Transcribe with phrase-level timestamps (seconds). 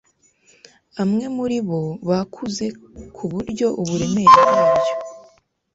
[1.01, 2.65] amwe muribo bakuze
[3.15, 4.93] kuburyo uburemere bwabyo